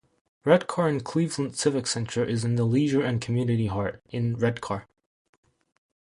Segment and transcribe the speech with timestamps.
[0.45, 4.87] Redcar and Cleveland Civic Centre is in the Leisure and Community Heart, in Redcar.